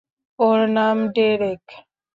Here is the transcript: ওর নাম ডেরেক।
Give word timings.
ওর 0.39 0.59
নাম 0.69 0.97
ডেরেক। 1.15 1.63